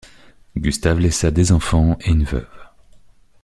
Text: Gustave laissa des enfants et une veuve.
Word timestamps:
Gustave 0.57 0.97
laissa 0.99 1.29
des 1.29 1.51
enfants 1.51 1.95
et 2.01 2.09
une 2.09 2.23
veuve. 2.23 2.49